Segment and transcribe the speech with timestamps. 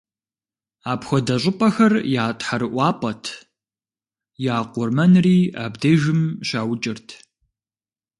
[0.91, 1.93] Апхуэдэ щӀыпӀэхэр
[2.23, 3.23] я тхьэрыӀуапӀэт,
[4.55, 7.07] я къурмэнри абдежым щаукӀырт.